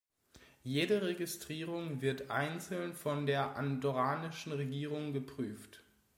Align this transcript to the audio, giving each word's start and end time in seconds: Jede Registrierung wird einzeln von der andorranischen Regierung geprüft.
Jede 0.63 1.03
Registrierung 1.03 2.01
wird 2.01 2.31
einzeln 2.31 2.95
von 2.95 3.27
der 3.27 3.55
andorranischen 3.55 4.51
Regierung 4.51 5.13
geprüft. 5.13 5.83